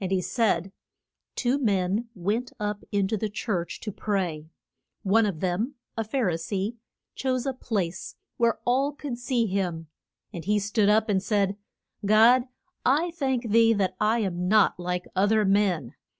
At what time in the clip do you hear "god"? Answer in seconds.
12.04-12.48